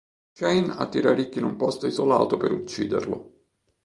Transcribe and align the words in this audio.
Shane 0.33 0.71
attira 0.71 1.13
Rick 1.13 1.35
in 1.35 1.43
un 1.43 1.57
posto 1.57 1.85
isolato 1.85 2.35
per 2.35 2.51
ucciderlo. 2.51 3.33